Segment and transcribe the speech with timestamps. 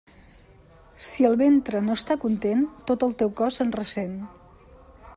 [1.07, 4.21] Si el ventre no està content, tot el teu cos se'n ressent.